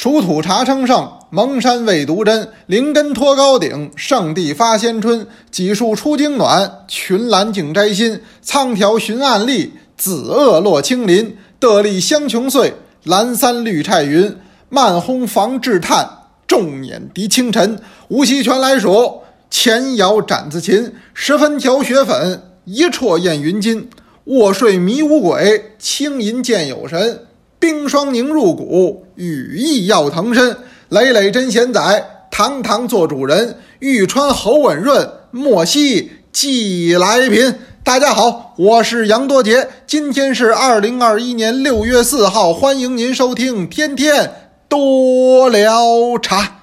[0.00, 2.50] 蜀土茶称盛，蒙山未独真。
[2.66, 5.26] 灵根托高顶，圣地发先春。
[5.50, 8.20] 几树出经暖，群兰竞摘新。
[8.40, 11.36] 苍条寻暗丽，紫萼落青林。
[11.58, 14.36] 得力香琼碎，蓝三绿菜云。
[14.68, 16.08] 漫轰防炙炭，
[16.46, 17.80] 重碾涤清晨。
[18.06, 20.92] 无锡全来数，前摇斩子琴。
[21.12, 23.90] 十分调雪粉，一啜验云金。
[24.26, 27.24] 卧睡迷无鬼，轻吟见有神。
[27.58, 30.56] 冰霜凝入骨，羽翼要腾身。
[30.90, 33.56] 累累真贤宰，堂堂做主人。
[33.80, 37.54] 玉川喉吻润，莫惜寄来品。
[37.82, 44.32] 大家好，我是杨多杰，今天是二零二一年六月四号，欢迎您收听《天天
[44.68, 46.60] 多聊茶》。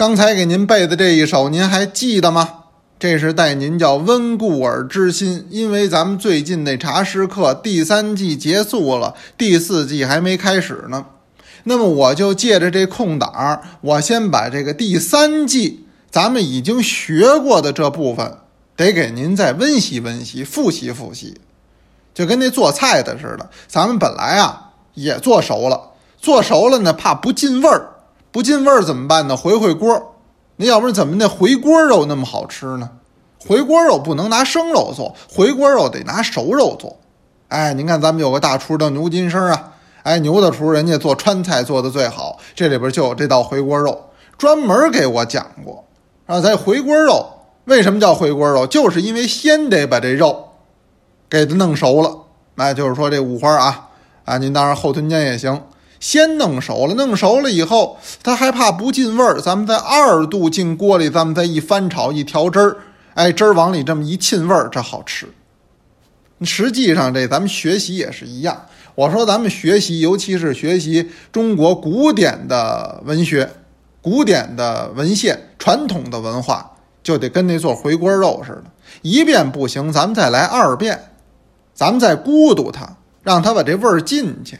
[0.00, 2.60] 刚才给您背的这一首，您还记得吗？
[2.98, 11.04] 这是带您叫温故而知新，因为咱们最近那茶诗课第三季结束了，第四季还没开始呢。
[11.64, 18.38] 那么我就借着这空档，我先把这个第三季咱们已经学过的这部分，
[18.74, 21.38] 得给您再温习温习、复习复习，
[22.14, 23.50] 就跟那做菜的似的。
[23.68, 27.96] 咱们本来啊也做熟了，做熟了呢，怕不进味儿。
[28.32, 29.36] 不进味儿怎么办呢？
[29.36, 30.14] 回回锅，
[30.56, 32.90] 你要不然怎么那回锅肉那么好吃呢？
[33.38, 36.98] 回锅肉不能拿生肉做，回锅肉得拿熟肉做。
[37.48, 45.84] 哎，您看咱们有个大厨叫牛金生啊，哎，牛大厨人家做川菜做的最好，这里边就有这道回锅肉，专门给我讲过。
[46.26, 47.26] 啊，咱回锅肉
[47.64, 48.66] 为什么叫回锅肉？
[48.66, 50.50] 就是因为先得把这肉
[51.28, 52.16] 给它弄熟了。
[52.54, 53.88] 那就是说这五花啊，
[54.26, 55.62] 啊，您当然后臀尖也行。
[56.00, 62.76] 先弄熟了，弄熟了以后，他还怕不进味儿，咱们在二度进锅里，咱们再一翻炒一调汁儿，
[63.14, 65.28] 哎，汁儿往里这么一沁味儿，这好吃。
[66.42, 68.66] 实际上，这咱们学习也是一样。
[68.94, 73.50] 我说咱们学习，尤其是学习中国古典的文学、
[74.00, 76.72] 古典的文献、传统的文化，
[77.02, 78.64] 就得跟那做回锅肉似的，
[79.02, 81.12] 一遍不行，咱们再来二遍，
[81.74, 84.58] 咱们再咕嘟它，让它把这味儿进去。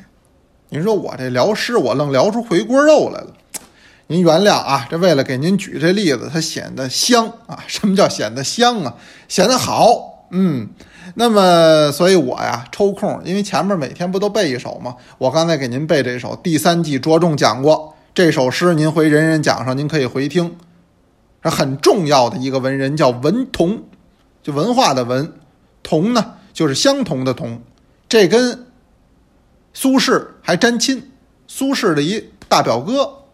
[0.73, 3.27] 您说我这聊诗，我愣聊出回锅肉来了，
[4.07, 4.87] 您原谅啊。
[4.89, 7.59] 这为了给您举这例子，它显得香啊。
[7.67, 8.95] 什么叫显得香啊？
[9.27, 10.29] 显得好。
[10.31, 10.69] 嗯，
[11.17, 14.95] 那么所以我呀抽空，因为前面每天不都背一首吗？
[15.19, 20.57] 我刚才给您背这首，第三季着重讲过这首诗，您回人人讲上，您可以回听。
[21.43, 23.83] 这很重要的一个文人叫文同，
[24.41, 25.33] 就文化的文，
[25.83, 27.61] 同呢就是相同的同，
[28.09, 28.67] 这跟。
[29.73, 31.11] 苏轼还沾亲，
[31.47, 33.25] 苏轼的一大表哥，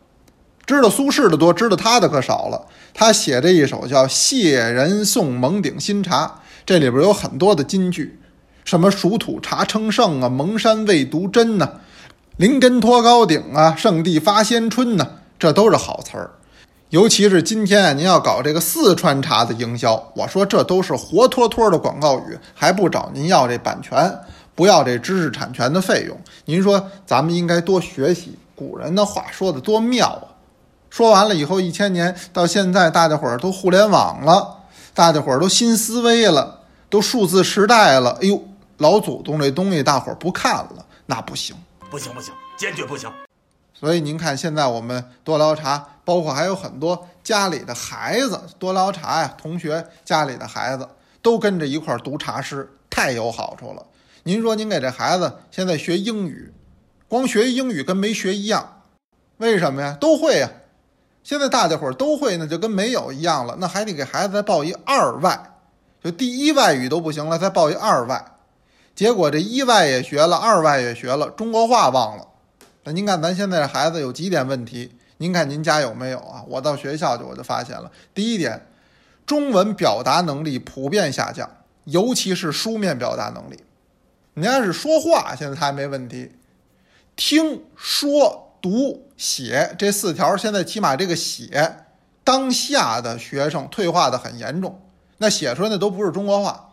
[0.67, 2.67] 知道苏轼的多，知道他的可少了。
[2.93, 6.27] 他写这一首叫《谢人送蒙顶新茶》，
[6.65, 8.19] 这里边有很多的金句，
[8.65, 11.81] 什么“蜀土茶称盛”啊，“蒙山未独真”呐
[12.37, 15.07] ，“灵根托高顶”啊，“圣地发先春”呐，
[15.39, 16.31] 这都是好词儿。
[16.91, 24.19] 尤其是今天啊，您要搞这个四川茶的营销，我说这都是活脱脱的广告语，还不找您要这版权。
[24.57, 30.33] 不要这知识产权的费用，您说咱们应该多学习古人的话，说的多妙啊！
[30.89, 34.65] 说完了以后，一千年到现在，大家伙儿都互联网了，
[34.95, 38.19] 大家伙儿都新思维了，都数字时代了。
[38.23, 38.43] 哎呦，
[38.79, 41.55] 老祖宗这东西，大伙儿不看了，那不行，
[41.91, 43.13] 不行不行，坚决不行。
[43.75, 50.89] 所以您看，现在我们多聊茶，包括还有很多家里的孩子多聊茶呀，同学家里的孩子
[51.21, 53.85] 都跟着一块儿读茶诗，太有好处了。
[54.27, 56.53] 您说您给这孩子现在学英语，
[57.07, 58.83] 光学英语跟没学一样，
[59.37, 59.97] 为什么呀？
[60.01, 60.51] 都会呀，
[61.23, 63.57] 现在大家伙都会，那就跟没有一样了。
[63.61, 65.53] 那还得给孩子再报一二外，
[66.03, 68.33] 就第一外语都不行了，再报一二外。
[68.97, 72.27] 结果这一外也学了，二外也学了，中国话忘了。
[72.83, 74.97] 那您看咱现在这孩子有几点问题？
[75.19, 76.43] 您看您家有没有啊？
[76.49, 78.67] 我到学校去我就发现了，第一点，
[79.25, 81.49] 中文表达能力普遍下降，
[81.85, 83.63] 尤其是书面表达能力。
[84.39, 86.33] 你要是说话，现在还没问题。
[87.17, 91.87] 听说读写这四条，现在起码这个写，
[92.23, 94.79] 当下的学生退化的很严重。
[95.17, 96.69] 那写出来那都不是中国话，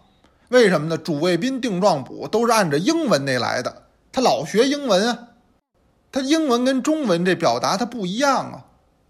[0.50, 0.98] 为什么呢？
[0.98, 5.28] 主谓宾定状补都是按照英文那来的，他老学英文啊，
[6.12, 8.66] 他英文跟中文这表达它不一样啊。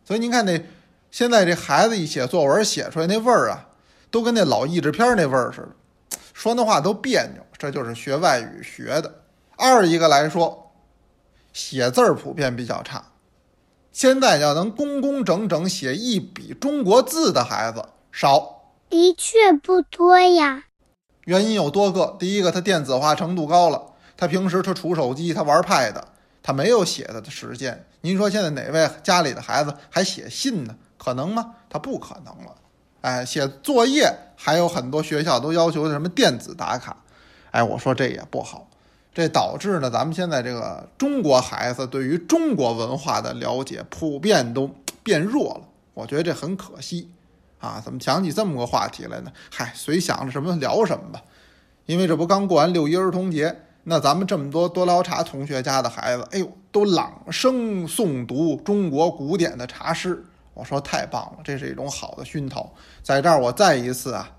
[0.05, 0.63] 所以您看那
[1.09, 3.65] 现在这孩子一写作文写出来那味儿啊，
[4.11, 5.69] 都跟那老译制片那味儿似的。
[6.33, 9.21] 说那话都别扭，这就是学外语学的。
[9.55, 10.71] 二一个来说，
[11.53, 13.11] 写字儿普遍比较差。
[13.91, 20.65] 现在要能工工整整写一笔中国字的孩子少，的确不多呀。
[21.25, 26.01] 原因有多个，第一个，他电子化程度高了，他平时他处手机，他玩 Pad，
[26.41, 27.85] 他没有写的的时间。
[28.01, 30.75] 您说现在哪位家里的孩子还写信呢？
[30.97, 31.55] 可能吗？
[31.69, 32.55] 他不可能了。
[33.03, 36.95] 哎，写作业还有很多学校都要求什么电子打卡。
[37.51, 38.65] 哎，我说这也不好，
[39.13, 44.73] 这导致呢，咱们现在这个中国孩子对于中国文化的了解普遍都
[45.03, 45.61] 变弱了。
[45.93, 47.11] 我觉得这很可惜
[47.59, 47.81] 啊！
[47.83, 49.33] 怎么想起这么个话题来呢？
[49.51, 51.21] 嗨，随想着什么聊什么吧。
[51.85, 60.23] 因为这不刚过完六一儿童节，那咱们这么多多聊茶同学家的孩子，哎呦，都朗声诵读中国古典的茶诗。
[60.53, 62.71] 我说太棒了，这是一种好的熏陶。
[63.01, 64.31] 在这儿我再一次啊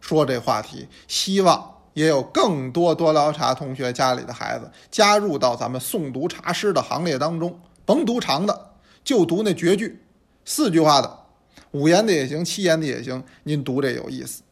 [0.00, 7.58] 说这话题，希望也有更多多聊茶同学家里的孩子加入到咱们诵读茶诗的行列当中。
[7.84, 8.70] 甭读长的，
[9.02, 10.00] 就读那绝句，
[10.44, 11.18] 四句话的，
[11.72, 13.24] 五言的也行，七言的也行。
[13.42, 14.42] 您读这有意思。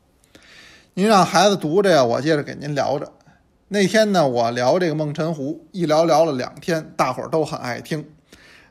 [0.94, 3.12] 您让孩子读着呀，我接着给您聊着。
[3.68, 8.04] 那天呢，我聊这个梦辰湖，一聊聊了两天，大伙儿都很爱听。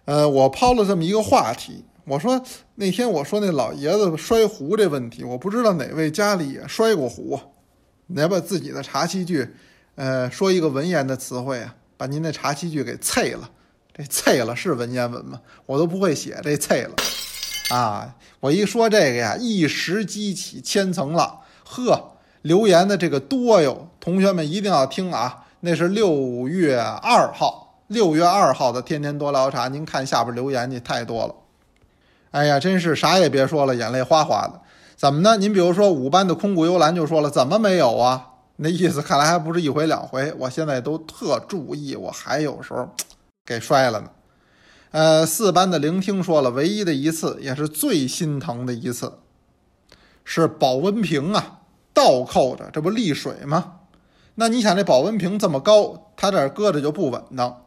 [0.04, 1.86] 呃，我抛了这么一个话题。
[2.10, 7.40] 我说那天我说那老爷子摔壶这问题，我不知道哪位家里也摔过壶，
[8.08, 9.48] 你要把自己的茶器具，
[9.94, 13.48] 呃，说一个文言的词汇啊，把您那茶器具给碎了。
[13.94, 15.40] 这碎了是文言文吗？
[15.68, 16.96] 我都不会写这碎了
[17.70, 18.16] 啊！
[18.40, 21.42] 我一说这个呀，一时激起千层浪。
[21.64, 25.46] 呵，留言的这个多哟，同学们一定要听啊！
[25.60, 31.36] 那是六月二号，六月二号的天天多聊茶，您看下边留言去，太多了。
[32.32, 34.62] 哎呀，真是啥也别说了，眼泪哗哗的。
[34.96, 35.38] 怎么呢？
[35.38, 38.28] 您比如说五班的空谷幽兰就说了，怎么没有啊？
[38.58, 40.34] 那意思看来还不是一回两回。
[40.38, 42.90] 我现在都特注意，我还有时候
[43.46, 44.10] 给摔了呢。
[44.92, 49.14] 呃，四班的聆听说了，唯一的一次也是最心疼的一次，
[50.26, 51.60] 是保温瓶啊
[51.94, 53.76] 倒扣着，这不沥水吗？
[54.36, 57.66] 那你想这保温瓶这么高，它这搁着就不稳当。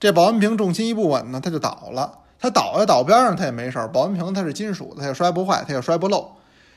[0.00, 2.18] 这保温瓶重心一不稳呢，它就倒了。
[2.42, 3.86] 它倒在倒边上，它也没事儿。
[3.86, 6.28] 保温瓶它是金属的，它也摔不坏，它也摔不漏。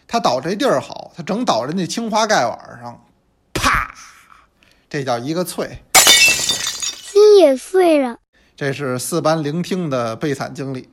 [0.08, 3.04] 它倒这地儿好，它整倒人那青花盖碗上，
[3.52, 3.92] 啪，
[4.88, 8.18] 这叫一个脆，心也碎了。
[8.56, 10.88] 这是四班聆听的悲惨经历。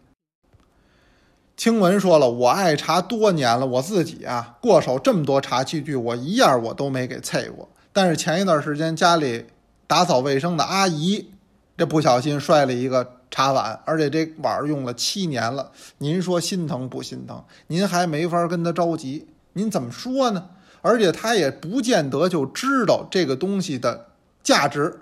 [1.54, 7.68] 听闻说了，我爱茶多年了，我自己啊过手这么多茶器具，我一样我都没给碎过。
[7.92, 9.48] 但是前一段时间家里
[9.86, 11.30] 打扫卫生的阿姨，
[11.76, 13.16] 这不小心摔了一个。
[13.32, 17.42] 茶碗，而且这碗用了七年了，您说心疼不心疼？
[17.68, 20.50] 您还没法跟他着急，您怎么说呢？
[20.82, 24.08] 而且他也不见得就知道这个东西的
[24.42, 25.00] 价值，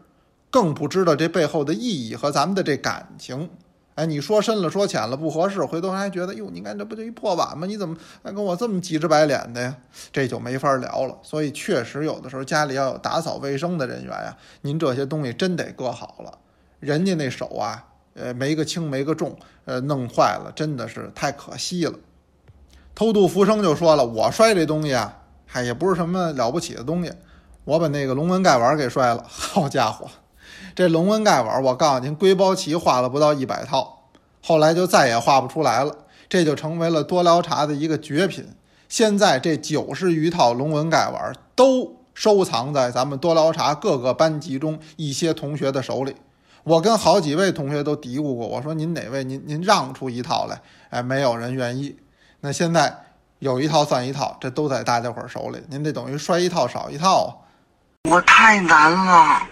[0.51, 3.51] 更不知道这背后的意义和咱们的这感情。
[3.97, 7.67] 哎，你说深了，说浅了不合适，回头还觉得哟，你看这不就一破碗吗？
[7.67, 9.77] 你怎么还跟我这么急着白脸的呀？
[10.13, 11.19] 这就没法聊了。
[11.23, 16.39] 所以确实有的时候家里要有打扫卫生的人员呀，您这些东西真得搁好了，
[16.79, 17.87] 人家那手啊。
[18.15, 21.95] 呃，没个轻没个重，呃，弄坏了，真的是太可惜了。
[22.95, 25.17] 偷渡浮生就说了，我摔这东西啊，
[25.47, 27.13] 嗨，也不是什么了不起的东西，
[27.65, 29.25] 我把那个龙纹盖碗给摔了。
[29.29, 30.09] 好家伙，
[30.75, 34.09] 这龙纹盖碗，我告诉您，龟包棋画了不到一百套，
[34.43, 35.95] 后来就再也画不出来了，
[36.29, 38.49] 这就成为了多聊茶的一个绝品。
[38.89, 46.17] 现在这九十余套龙纹盖碗都收藏在咱们多聊茶各个班级中一些同学的手里。
[46.71, 50.61] 我跟好几位同学都嘀咕过，我说您哪位您您让出一套来，
[50.91, 51.99] 哎，没有人愿意。
[52.43, 52.97] 那现在
[53.41, 57.43] 有一套算一套，这都在大家伙手里，您这等于摔一套少一套。
[58.09, 59.49] 我太难了。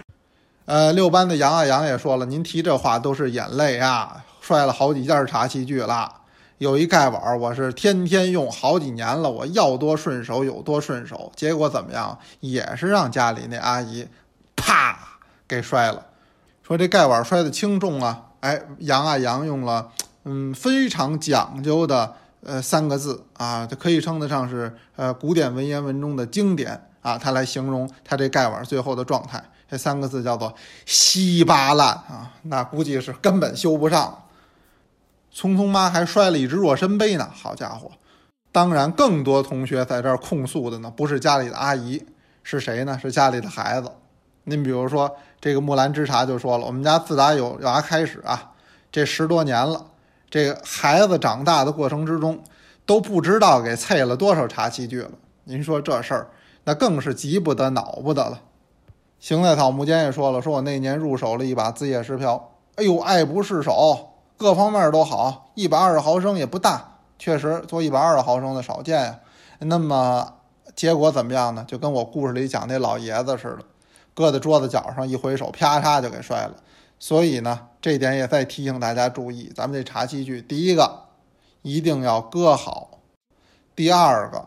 [0.63, 6.21] 呃，六班的杨啊杨也说了，您提这话都是眼泪啊，摔了好几件茶器具了。
[6.59, 14.07] 有一盖碗，我是天天用好几年了，我要多顺手有多顺手，结果怎么样，也是让家里那阿姨
[14.55, 14.97] 啪
[15.45, 16.05] 给摔了。
[16.69, 19.89] 说这盖碗摔的轻重啊，哎，杨啊杨用了，
[20.25, 30.53] 嗯，非常讲究的呃三个字啊，这可以称得上是呃古典文言文中的经典啊，他来形容他这盖碗最后的状态，这三个字叫做
[30.85, 34.25] 稀巴烂啊，那估计是根本修不上。
[35.31, 37.89] 聪聪妈还摔了一只若身杯呢，好家伙！
[38.51, 42.05] 当然，更多同学在这儿控诉的呢，不是家里的阿姨，
[42.43, 42.99] 是谁呢？
[43.01, 43.91] 是家里的孩子。
[44.43, 45.17] 您比如说。
[45.41, 48.51] 这个木兰之茶就说了，我们家自打有娃开始啊，
[48.91, 49.85] 这十多年了，
[50.29, 52.43] 这个孩子长大的过程之中，
[52.85, 55.11] 都不知道给碎了多少茶器具了。
[55.45, 56.27] 您说这事儿，
[56.65, 58.41] 那更是急不得、恼不得了。
[59.19, 69.19] 行在草木间也说了，说我那年入手了一把紫叶石瓢，哎呦，爱不释手，各方面都好，一百二十毫升也不大，确实做一百二十毫升的少见呀。
[69.59, 70.35] 那么
[70.75, 71.65] 结果怎么样呢？
[71.67, 73.65] 就跟我故事里讲那老爷子似的，
[74.19, 76.55] 搁在桌子角上一挥手，啪嚓就给摔了。
[76.99, 81.05] 所以呢，这点也再提醒大家注意，咱们这茶器具，第一个
[81.61, 82.99] 一定要搁好，
[83.77, 84.43] 第二个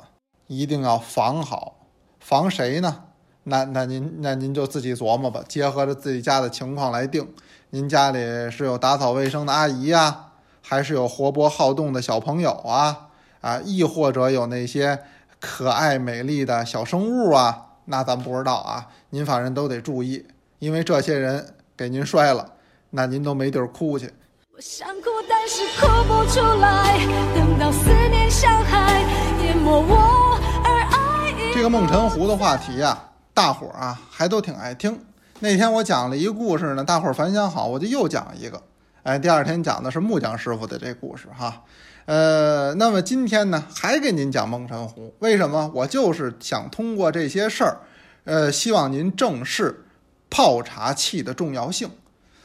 [0.47, 1.87] 一定要防好。
[2.21, 3.05] 防谁呢？
[3.45, 7.27] 那那您那您就自己琢磨吧，结合着自己家的情况来定。
[7.71, 8.19] 您家里
[8.51, 13.09] 是有打扫卫生的阿姨呀，还是有活泼好动的小朋友啊？
[13.41, 15.03] 啊，亦或者有那些
[15.41, 17.69] 可爱美丽的小生物啊？
[17.87, 18.89] 那咱不知道啊。
[19.15, 20.25] 您反正都得注意，
[20.59, 22.51] 因为这些人给您摔了，
[22.89, 24.11] 那您都没地儿哭去。
[24.57, 26.97] 我想哭，但是哭不出来。
[27.35, 29.03] 等到思念像海
[29.45, 32.99] 淹没我，而爱已这个孟辰湖的话题呀、
[33.35, 34.99] 大伙儿啊还都挺爱听。
[35.41, 38.63] 那天我讲了一个故事呢，大伙儿反响好，我就又讲一个。
[39.03, 41.65] 哎，第二天讲的是木匠师傅的这故事哈。
[42.07, 45.13] 呃，那么今天呢，还给您讲孟辰湖。
[45.19, 45.71] 为什么？
[45.75, 47.77] 我就是想通过这些事儿，
[48.25, 49.87] 呃，希望您正视
[50.31, 51.91] 泡茶器的重要性。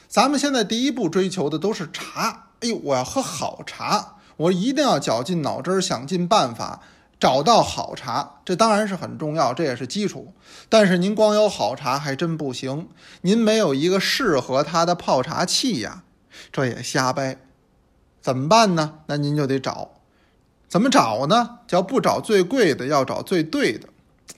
[0.08, 6.82] 咱们现在第一步追求的都是茶，哎呦，我要喝好茶，我一定要绞尽脑汁儿，想尽办法
[7.20, 10.34] 找到好茶，这当然是很重要，这也是基础。
[10.70, 12.88] 但是您光有好茶还真不行，
[13.22, 16.04] 您没有一个适合它的泡茶器呀，
[16.52, 17.38] 这也瞎掰。
[18.22, 19.00] 怎么办呢？
[19.08, 19.92] 那您就得找，
[20.68, 21.60] 怎么找呢？
[21.68, 23.90] 叫不找最贵的，要找最对的。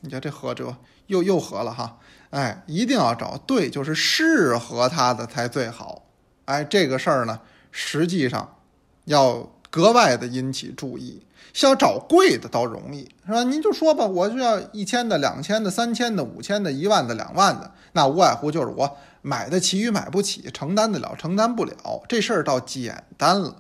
[0.02, 0.76] 你看这合辙
[1.10, 1.98] 又又合了哈，
[2.30, 6.06] 哎，一定要找对，就是适合他的才最好。
[6.46, 7.40] 哎，这个事儿呢，
[7.72, 8.58] 实际上
[9.06, 11.24] 要格外的引起注意。
[11.52, 13.44] 想找贵的倒容易，是吧？
[13.44, 23.56] 您就说吧，我就要一千的、两千的、三千的、五千的、一万的、两万的，那无外乎就是我买得起与买不起，承担得了、承担不了，这事儿倒简单了。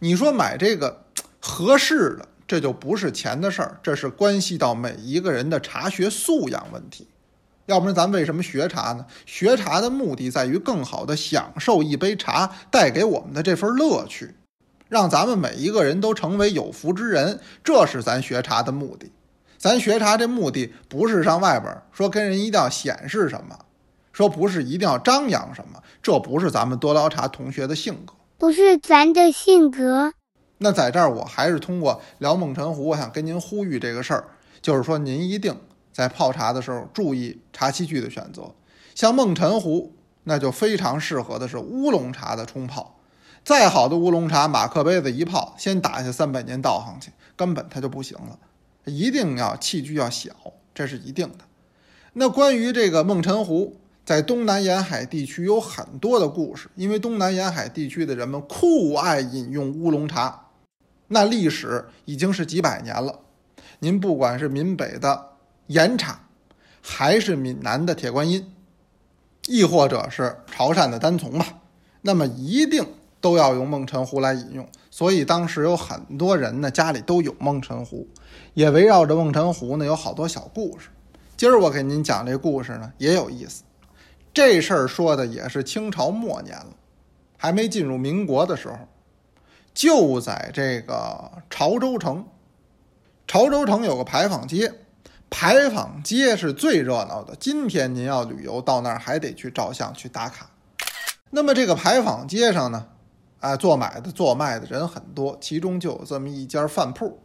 [0.00, 1.04] 你说买这个
[1.40, 7.08] 合适的，这就不是钱的事儿，这是关系到每一个人的茶学素养问题。
[7.66, 9.06] 要不然咱为什么学茶呢？
[9.24, 14.34] 学茶的目的在于更好的享受一杯茶带给我们的这份乐趣，
[14.90, 19.10] 让咱们每一个人都成为有福之人，这是咱学茶的目的。
[19.56, 23.58] 咱学茶这目的不是上外边说跟人一定要显示什么，
[24.12, 28.12] 说不是一定要张扬什么，这不是咱们多捞茶同学的性格。
[28.36, 30.12] 不是咱的性格。
[30.58, 34.24] 那在这儿，我还是通过聊孟辰湖，我想跟您呼吁这个事儿，
[34.62, 35.56] 就是说您一定
[35.92, 38.54] 在泡茶的时候注意茶器具的选择。
[38.94, 39.92] 像孟辰湖，
[40.22, 42.98] 那就非常适合的是乌龙茶的冲泡。
[43.44, 48.38] 再好的乌龙茶，马克杯子一泡，先打下三百年道行去，根本它就不行了。
[48.84, 50.30] 一定要器具要小，
[50.72, 51.38] 这是一定的。
[52.14, 60.43] 那关于这个孟辰湖，在东南沿海地区有很多的故事，因为东南沿海地区的人们酷爱饮用乌龙茶，
[61.08, 63.20] 那历史已经是几百年了。
[63.78, 65.30] 您不管是闽北的
[65.66, 66.18] 岩茶，
[66.80, 68.52] 还是闽南的铁观音，
[69.46, 71.46] 亦或者是潮汕的单丛吧，
[72.02, 72.86] 那么一定
[73.20, 74.66] 都要用梦辰壶来饮用。
[74.90, 78.06] 所以当时有很多人呢，家里都有梦辰壶，
[78.54, 80.88] 也围绕着梦辰壶呢有好多小故事。
[81.36, 83.64] 今儿我给您讲这故事呢，也有意思。
[84.32, 86.76] 这事儿说的也是清朝末年了，
[87.36, 88.78] 还没进入民国的时候，
[89.74, 92.24] 就在这个潮州城。
[93.26, 94.72] 潮州城有个牌坊街，
[95.28, 97.34] 牌坊街是最热闹的。
[97.36, 100.50] 今天您要旅游到那儿，还得去照相去打卡。
[101.30, 102.86] 那么这个牌坊街上呢，
[103.40, 107.20] 啊，做买的、做卖的人很多，其中就有这么一家饭铺。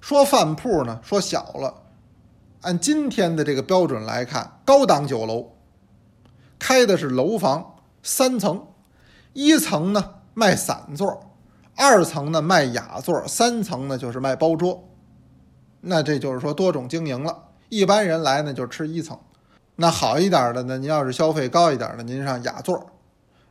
[0.00, 1.82] 说饭铺呢，说小了，
[2.62, 5.52] 按今天的这个标准来看，高档酒楼。
[6.58, 8.66] 开的是楼房三层，
[9.34, 11.29] 一层呢卖散座，
[11.80, 14.86] 二层呢卖雅座，三层呢就是卖包桌。
[15.80, 17.44] 那这就是说多种经营了。
[17.70, 19.18] 一般人来呢就吃一层，
[19.76, 22.90] 那好一点的呢，您要是消费高一点的，您上雅座，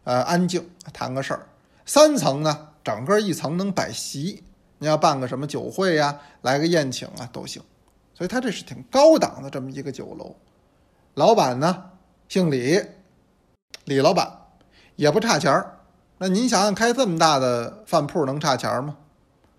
[0.04, 1.48] 呃，安静谈个事儿。
[1.88, 4.44] 三层呢，整个一层能摆席，
[4.78, 7.64] 你要办个什么酒会呀，来个宴请啊都行。
[8.14, 10.36] 所以它这是挺高档的这么一个酒楼。
[11.16, 11.86] 老板呢
[12.28, 12.80] 姓李。
[13.86, 14.32] 李老板
[14.98, 15.79] 也不差钱儿，
[16.22, 18.98] 那您想想，开这么大的饭铺能差钱吗？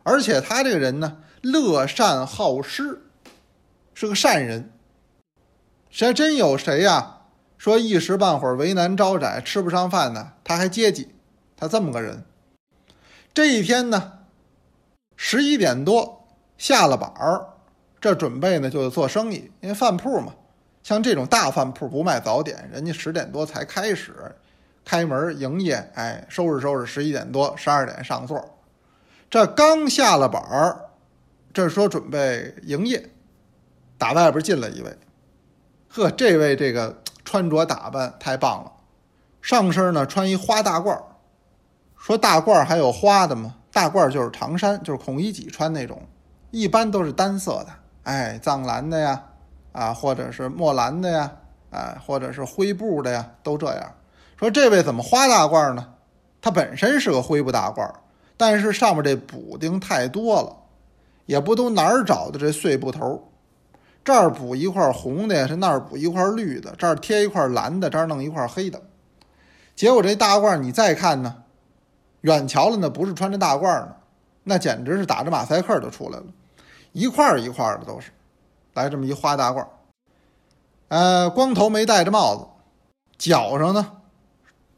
[0.03, 3.01] 而且他这个人呢，乐善好施，
[3.95, 4.71] 是个善人。
[5.89, 7.23] 谁真有谁呀？
[7.57, 11.15] 说一时半会儿为难招窄，吃不上饭呢，他还接济，
[11.57, 12.25] 他这么个人。
[13.33, 14.13] 这一天呢，
[15.17, 17.47] 十一点多下了板儿，
[18.03, 20.35] 这准备呢就是做生意，因为饭铺嘛。
[20.83, 24.35] 像这种大饭铺不卖早点，人家十点多才开始
[24.91, 28.59] 开门营业，哎，收拾收拾，十一点多、十二点上座。
[29.31, 30.91] 这刚下了板儿，
[31.53, 33.09] 这说准备营业，
[33.97, 34.99] 打外边进了一位。
[35.91, 38.73] 呵，这位这个穿着打扮太棒了，
[39.41, 41.05] 上身呢穿一花大褂儿。
[41.97, 43.55] 说大褂儿还有花的吗？
[43.73, 46.03] 大褂儿就是长衫，就是孔乙己穿那种，
[46.51, 47.67] 一般都是单色的，
[48.03, 49.23] 哎，藏蓝的呀，
[49.71, 51.33] 啊，或者是墨蓝的呀，
[51.71, 53.95] 啊，或者是灰布的呀，都这样。
[54.41, 55.87] 说这位怎么花大褂呢？
[56.41, 57.93] 它本身是个灰布大褂，
[58.39, 60.57] 但是上面这补丁太多了，
[61.27, 63.31] 也不都哪儿找的这碎布头，
[64.03, 68.81] 这儿补一块红的，是那儿补一块绿的，这儿贴一块蓝的，这儿弄一块黑的，
[69.77, 71.43] 结果这大褂你再看呢，
[72.23, 73.97] 远瞧了呢不是穿着大褂呢，
[74.45, 76.25] 那简直是打着马赛克就出来了，
[76.93, 78.11] 一块一块的都是，
[78.73, 79.67] 来这么一花大褂，
[80.89, 82.47] 呃，光头没戴着帽子，
[83.19, 84.00] 脚上呢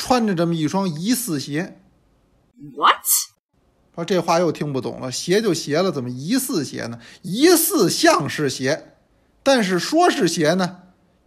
[0.02, 1.78] 穿着这么一双疑似鞋。
[2.74, 3.04] What?
[3.94, 6.98] 说这话又听不懂了，鞋就鞋了，怎么疑似鞋呢？
[7.22, 8.94] 疑似像是鞋，
[9.44, 10.78] 但是说是鞋呢，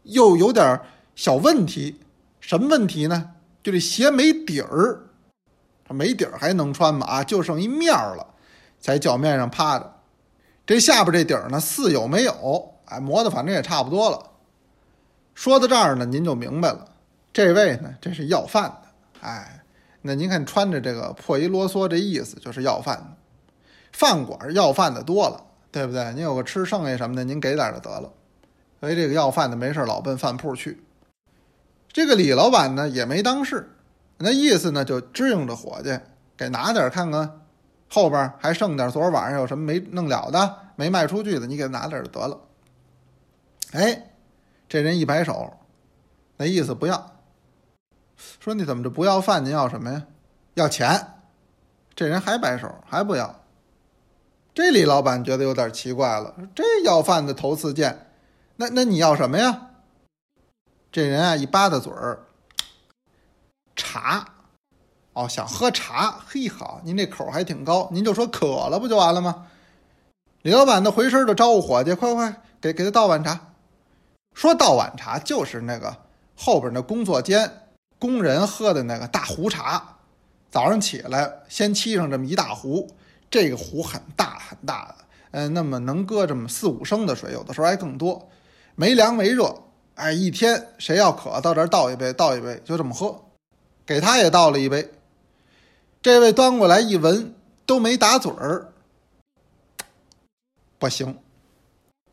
[0.03, 0.81] 又有点
[1.15, 2.01] 小问题。
[2.41, 3.29] 什么问题呢？
[3.63, 5.07] 就这鞋没底儿，
[5.85, 7.07] 它没底儿还能穿吗？
[7.07, 8.27] 啊，就剩一面儿了，
[8.77, 10.01] 在脚面上趴着。
[10.65, 12.73] 这下边这底儿呢，似有没有？
[12.87, 14.31] 哎，磨的反正也差不多了。
[15.33, 16.94] 说到这儿呢，您就明白了，
[17.35, 19.61] 这位呢，这是要饭的，哎。
[20.03, 23.07] 那您看穿着这个破衣啰嗦，这意思就是要饭的。
[23.91, 26.13] 饭馆要饭的多了，对不对？
[26.13, 28.09] 您有个吃剩下什么的，您给点就得了。
[28.79, 30.81] 所以这个要饭的没事老奔饭铺去。
[31.91, 33.69] 这个李老板呢也没当事，
[34.17, 35.99] 那意思呢就支应着伙计，
[36.37, 37.41] 给拿点看看，
[37.89, 42.39] 后边还剩点，昨儿晚上有什么没弄了的，没卖出去的，你给拿点就得了。
[43.73, 44.11] 哎，
[44.69, 45.51] 这人一摆手，
[46.37, 47.11] 那意思不要。
[48.39, 49.43] 说你怎么着不要饭？
[49.43, 50.03] 您要什么呀？
[50.53, 51.13] 要钱。
[51.95, 53.41] 这人还摆手，还不要。
[54.53, 58.11] 这李老板觉得有点奇怪了，这要饭的头次见。
[58.57, 59.69] 那那你要什么呀？
[60.91, 62.19] 这人啊一吧嗒嘴儿，
[63.75, 64.27] 茶。
[65.13, 66.19] 哦，想喝茶。
[66.25, 69.47] 嘿，好，您这口还挺高，您就说渴了不就完了吗？
[70.41, 73.53] 李老板呢回身就招呼伙计，快快给给他倒碗茶。
[74.33, 75.95] 说倒碗茶就是那个
[76.35, 77.64] 后边那工作间。
[77.99, 79.97] 工人喝的那个大壶茶，
[80.51, 82.89] 早上起来先沏上这么一大壶，
[83.29, 84.95] 这个壶很大很大的，
[85.31, 88.29] 嗯，那么能搁这么四五升的水，有的时候还更多，
[88.75, 89.63] 没凉没热，
[89.95, 93.25] 哎，一天谁要渴到这儿倒一杯，倒一杯，就这么喝，
[93.85, 94.91] 给他也倒了一杯。
[96.01, 97.33] 这位端过来一闻，
[97.65, 98.71] 都没打嘴儿，
[100.77, 101.17] 不行，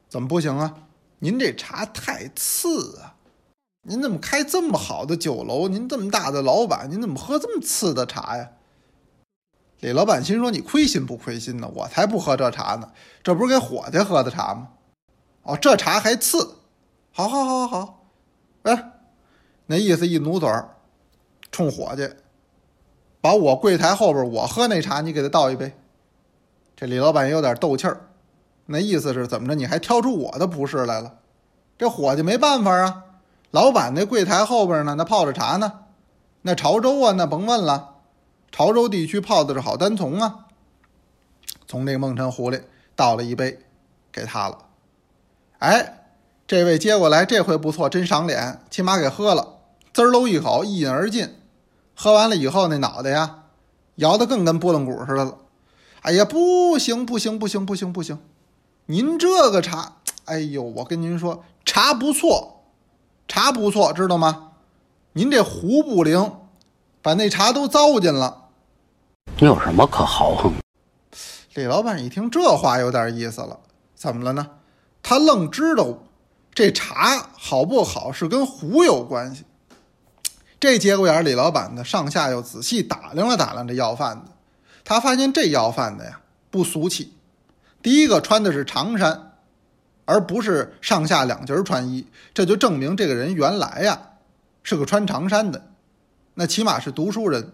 [0.09, 0.75] 怎么不行啊？
[1.19, 3.15] 您这茶太次啊！
[3.85, 5.67] 您怎么开这么好的酒楼？
[5.67, 8.49] 您这么大的老板，您怎么喝这么次的茶呀？
[9.81, 11.69] 李老板心说：“你亏心不亏心呢？
[11.75, 12.93] 我才不喝这茶呢，
[13.25, 14.69] 这不是给伙计喝的茶吗？
[15.43, 16.59] 哦，这茶还次，
[17.11, 18.05] 好，好，好，好，好，
[18.63, 18.93] 哎，
[19.67, 20.77] 那意思一努嘴儿，
[21.51, 22.09] 冲伙计，
[23.21, 25.77] 把我柜台后边我喝那茶，你给他倒一杯。
[26.77, 28.11] 这李老板也有点斗气儿，
[28.67, 29.57] 那意思是怎么着？
[29.57, 31.19] 你还挑出我的不是来了？
[31.77, 33.07] 这伙计没办法啊。”
[33.53, 35.81] 老板那柜台后边呢，那泡着茶呢，
[36.41, 37.97] 那潮州啊，那甭问了，
[38.51, 40.47] 潮州地区泡的是好单丛啊。
[41.69, 42.63] 从这个梦辰壶里
[42.97, 43.61] 倒了一杯，
[44.11, 44.57] 给他了。
[45.59, 46.07] 哎，
[46.47, 49.59] 这位接过来，这回不错，真赏脸，起码给喝了，
[49.93, 51.37] 滋儿喽一口，一饮而尽。
[51.95, 53.45] 喝完了以后，那脑袋呀，
[53.97, 55.37] 摇得更跟拨浪鼓似的了。
[56.01, 58.19] 哎呀，不行，不行，不行，不行，不行！
[58.87, 62.62] 您这个茶，哎呦，我跟您说，茶不错。
[63.35, 64.51] 茶不错，知道吗？
[65.15, 66.33] 您这壶不灵，
[67.01, 68.51] 把那茶都糟践了。
[69.39, 70.53] 你有什么可豪横？
[71.55, 73.59] 李老板一听这话有点意思了，
[73.95, 74.47] 怎么了呢？
[75.03, 75.97] 他愣知道
[76.53, 79.45] 这茶好不好是跟壶有关系。
[80.61, 84.33] 这节骨眼，李老板呢上下又仔细打量了打量这要饭的，
[84.85, 87.15] 他发现这要饭的呀不俗气。
[87.81, 89.32] 第一个穿的是长衫。
[90.05, 94.01] 而不是上下两截穿衣，这就证明这个人原来呀
[94.63, 95.65] 是个穿长衫的，
[96.35, 97.53] 那起码是读书人。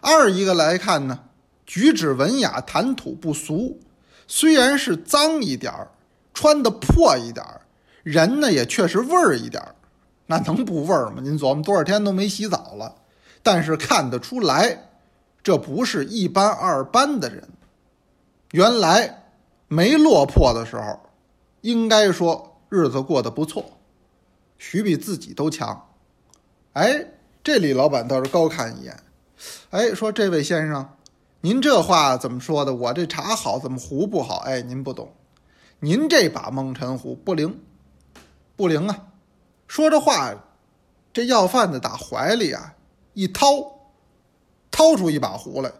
[0.00, 1.20] 二一个来看呢，
[1.64, 3.80] 举止文雅，谈吐不俗，
[4.26, 5.88] 虽然是脏一点儿，
[6.34, 7.60] 穿的破一点儿，
[8.02, 9.74] 人呢也确实味儿一点儿，
[10.26, 11.22] 那能不味儿吗？
[11.22, 12.94] 您琢磨多少天都没洗澡了，
[13.42, 14.90] 但是看得出来，
[15.42, 17.48] 这不是一般二般的人。
[18.50, 19.24] 原来
[19.68, 21.00] 没落魄的时候。
[21.64, 23.64] 应该说日子过得不错，
[24.58, 25.88] 许比自己都强。
[26.74, 27.06] 哎，
[27.42, 29.02] 这李老板倒是高看一眼，
[29.70, 30.86] 哎，说这位先生，
[31.40, 32.74] 您这话怎么说的？
[32.74, 34.40] 我这茶好，怎么壶不好？
[34.40, 35.10] 哎，您不懂，
[35.80, 37.58] 您这把蒙尘壶不灵，
[38.56, 39.06] 不灵啊！
[39.66, 40.34] 说这话，
[41.14, 42.74] 这要饭的打怀里啊
[43.14, 43.46] 一掏，
[44.70, 45.72] 掏出一把壶来。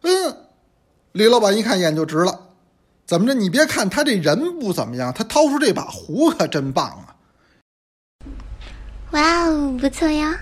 [0.00, 0.36] 嗯，
[1.12, 2.48] 李老板一看眼就直了，
[3.04, 3.34] 怎么着？
[3.34, 7.16] 你别看他这人不怎么样，他掏出这把壶可真棒啊！
[9.10, 10.40] 哇哦，不错呀！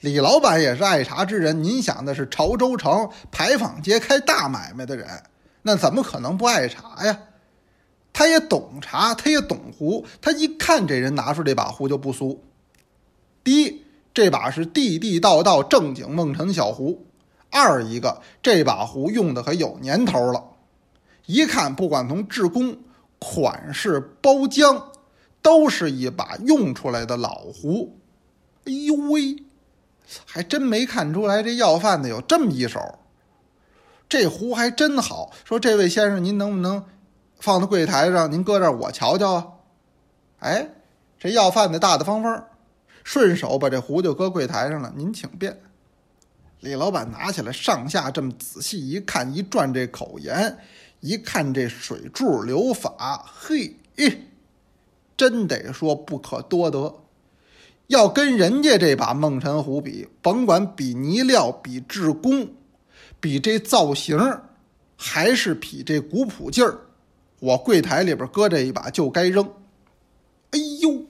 [0.00, 5.08] 李老板也是爱茶之人，您想的是潮州城牌坊街开大买卖的人，
[5.62, 7.18] 那怎么可能不爱茶呀？
[8.12, 12.44] 他也懂茶，他也懂壶，他一看这人拿出这把壶就不俗。
[13.42, 17.06] 第一，这把是地地道道正经孟城小壶；
[17.50, 20.44] 二一个，这把壶用的可有年头了，
[21.26, 22.76] 一看不管从制工、
[23.18, 24.82] 款式、包浆，
[25.40, 27.98] 都是一把用出来的老壶。
[28.64, 29.44] 哎呦喂！
[30.26, 32.98] 还真没看出来，这要饭的有这么一手。
[34.08, 36.84] 这壶还真好，说这位先生，您能不能
[37.38, 38.30] 放到柜台上？
[38.30, 39.46] 您搁这儿我瞧瞧啊。
[40.40, 40.68] 哎，
[41.18, 42.46] 这要饭的大大方方，
[43.04, 44.92] 顺手把这壶就搁柜台上了。
[44.96, 45.58] 您请便。
[46.60, 50.58] 李老板拿起来，上下这么仔细一看，一转这口沿，
[51.02, 53.74] 一看这水柱流法，嘿，
[55.16, 56.94] 真得说不可多得。
[57.88, 62.48] 要跟人家这把孟辰壶比，甭管比泥料、比制工、
[63.18, 64.16] 比这造型，
[64.96, 66.78] 还是比这古朴劲儿，
[67.40, 69.44] 我柜台里边搁这一把就该扔。
[70.52, 71.06] 哎呦，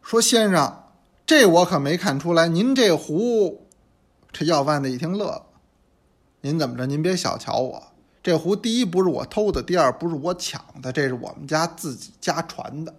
[0.00, 0.84] 说先生，
[1.26, 3.66] 这我可没看出来，您这壶，
[4.32, 5.46] 这要饭的一听乐了。
[6.40, 6.86] 您怎么着？
[6.86, 7.91] 您别小瞧我，
[8.22, 12.94] 这壶第一不是我偷的，第二不是我抢的，这是我们家自己家传的。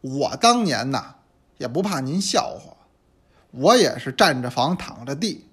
[0.00, 1.14] 我当年呐。
[1.56, 2.76] 也不怕您笑话，
[3.52, 5.46] 我也是站着房躺着地，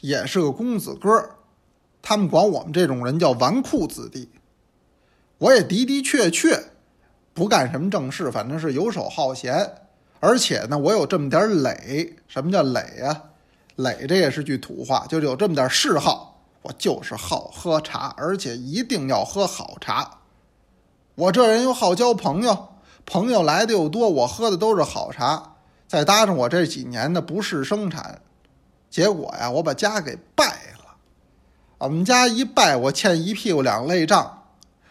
[0.00, 1.36] 也是个公子哥
[2.00, 4.30] 他们管我们这种人叫纨绔子弟。
[5.36, 6.58] 我也的的确确
[7.34, 9.70] 不干什么正事，反正是游手好闲。
[10.18, 12.16] 而且呢，我有这么点磊。
[12.26, 13.24] 什么叫磊呀？
[13.76, 16.31] 磊这也是句土话，就是有这么点嗜好。
[16.62, 20.18] 我就是好喝茶，而且一定要喝好茶。
[21.14, 22.68] 我这人又好交朋友。
[23.04, 25.56] 朋友来的又多，我喝的都是好茶，
[25.88, 28.22] 再搭上我这几年的不事生产，
[28.88, 30.46] 结果呀，我把家给败
[30.78, 30.94] 了。
[31.78, 34.44] 我们家一败，我欠一屁股两累账，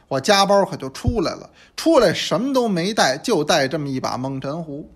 [0.09, 1.49] 我家包可就出来了。
[1.77, 4.91] 出来什么都没带，就带这么一把蒙尘壶。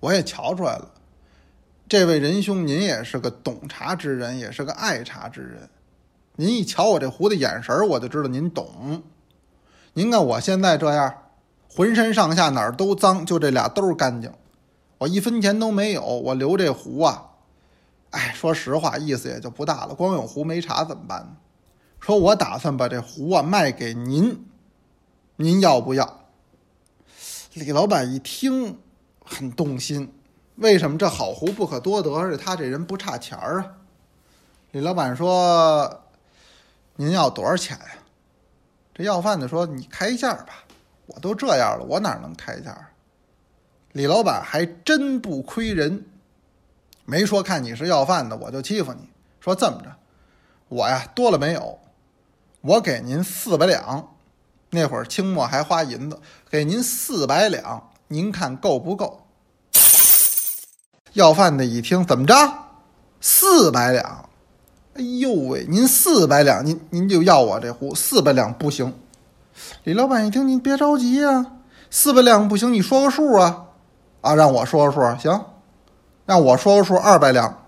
[0.00, 0.90] 我也瞧出来了，
[1.86, 5.68] 这位仁兄，您也是个懂茶之人，也是个爱茶之人。
[6.36, 9.02] 您一瞧我这壶的眼神我就知道您懂。
[9.94, 11.14] 您看我现在这样。
[11.68, 14.32] 浑身上下哪儿都脏，就这俩兜干净。
[14.96, 17.32] 我一分钱都没有，我留这壶啊。
[18.12, 19.94] 哎，说实话，意思也就不大了。
[19.94, 21.36] 光有壶没茶怎么办呢？
[22.00, 24.46] 说我打算把这壶啊卖给您，
[25.36, 26.20] 您要不要？
[27.52, 28.78] 李老板一听
[29.22, 30.10] 很动心，
[30.54, 33.72] 为什么这好壶不可多得，而且他这人不差钱儿啊？
[34.70, 36.04] 李老板说
[36.96, 37.94] ：“您要多少钱呀？”
[38.92, 40.64] 这要饭的说：“你开价吧。”
[41.06, 42.76] 我都这样了，我哪能开价？
[43.92, 46.04] 李老板还真不亏人，
[47.04, 49.08] 没说看你是要饭的我就欺负你。
[49.38, 49.94] 说这么着，
[50.68, 51.78] 我呀多了没有，
[52.60, 54.16] 我给您四百两。
[54.70, 59.24] 那会儿清末还花银子，给您四百两，您看够不够？
[61.12, 62.34] 要饭的一听，怎么着？
[63.20, 64.25] 四百两？
[64.96, 67.94] 哎呦喂，您四百两，您您就要我这壶？
[67.94, 68.94] 四百两不行。
[69.84, 71.44] 李老板一听，您别着急呀，
[71.90, 73.66] 四百两不行，你说个数啊，
[74.22, 75.44] 啊，让我说个数行，
[76.24, 77.66] 让我说个数，二百两。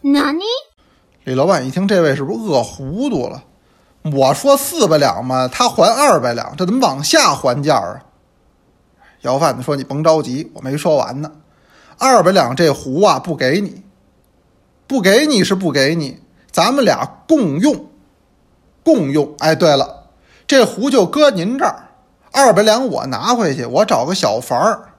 [0.00, 0.40] 哪里？
[1.22, 3.44] 李老板一听，这位是不是饿糊涂了？
[4.12, 8.04] 我说四百两嘛，他还二百两，这怎么往下还价啊？
[9.20, 11.30] 要饭的说：“你甭着急，我没说完呢。
[11.98, 13.82] 二百两这壶啊，不给你，
[14.86, 17.86] 不给你是不给你，咱们俩共用，
[18.84, 19.34] 共用。
[19.38, 19.96] 哎，对了。”
[20.48, 21.90] 这壶就搁您这儿，
[22.32, 24.94] 二百两我拿回去，我找个小房儿，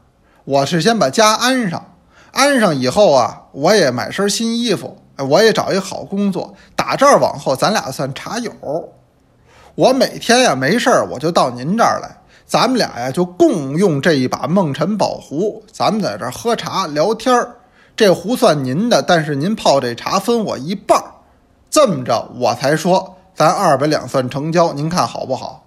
[0.46, 1.94] 我是先把家安上，
[2.32, 8.52] 安上以后啊，我也买身新衣服，我也找一好工作，打这儿往后咱俩算茶友。
[9.74, 17.56] 我每天呀没事儿，我就到您这儿来，咱们俩呀就共用这一把梦辰宝壶，咱们在这儿喝茶聊天儿。
[17.96, 21.06] 这壶算您的，但是您泡这茶分我一半儿，
[21.70, 23.16] 这么着我才说。
[23.36, 25.66] 咱二百两算成交，您看好不好？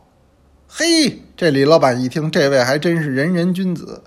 [0.68, 4.02] 嘿，这李老板一听，这位还真是仁人君子。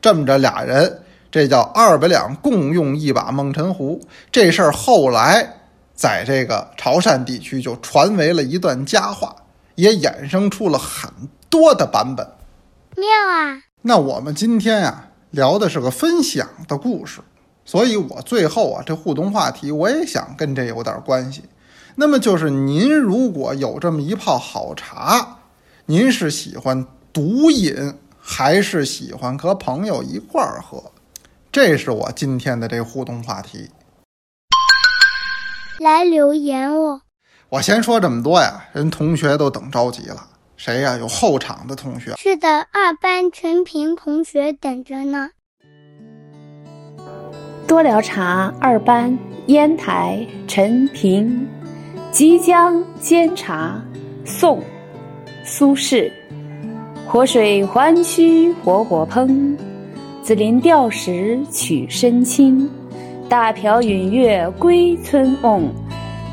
[0.00, 4.00] 这么着，俩人这叫二百两共用一把梦辰壶。
[4.32, 5.46] 这事儿后来
[5.94, 9.36] 在这个潮汕地区就传为了一段佳话，
[9.74, 11.10] 也衍生出了很
[11.50, 12.26] 多的版本。
[12.96, 13.60] 妙啊！
[13.82, 17.20] 那我们今天呀、聊的是个分享的故事，
[17.64, 21.44] 所以我最后啊这互动话题我也想跟这有点关系。
[21.96, 25.38] 那么就是您如果有这么一泡好茶，
[25.86, 30.92] 您是喜欢独饮还是喜欢和朋友一块儿喝？
[31.52, 33.70] 这是我今天的这互动话题。
[35.78, 37.02] 来留言哦。
[37.48, 40.28] 我先说这么多呀，人同学都等着急了。
[40.56, 40.96] 谁呀？
[40.96, 45.30] 有后场的同学，是的，二班陈平同学等着呢。
[47.66, 51.46] 多聊茶二班烟台陈平，
[52.10, 53.82] 即将煎茶，
[54.24, 54.60] 宋，
[55.44, 56.10] 苏轼。
[57.06, 59.56] 活水还须活火烹，
[60.22, 62.68] 紫林钓时曲深清。
[63.30, 65.62] 大瓢饮月归村瓮，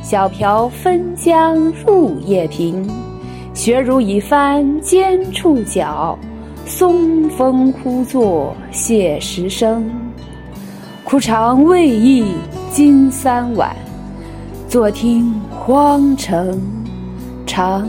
[0.04, 2.88] 小瓢分江入夜平。
[3.54, 6.20] 学如已翻尖触角，
[6.65, 9.89] 松风忽作谢时声。
[11.12, 12.38] 初尝未易
[12.71, 13.76] 今三碗，
[14.69, 16.58] 坐听荒城
[17.45, 17.86] 长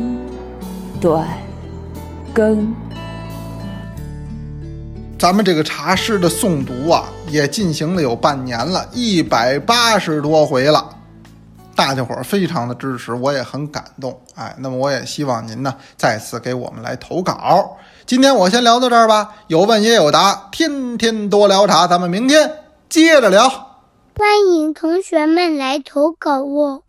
[1.00, 1.24] 短
[2.34, 2.74] 更。
[5.16, 10.84] 咱们这个茶诗的诵读啊，也进行了有半年了，一百八十多回了。
[11.76, 14.18] 大家伙儿非常的支持，我也很感动。
[14.34, 17.76] 哎，那么我也希望您呢再次给我们来投稿。
[18.04, 22.50] 今天我先聊到这儿吧，有问也有答，天天多聊茶，咱们明天
[22.92, 23.48] 接着聊。
[24.18, 26.82] 欢迎同学们来投稿哦。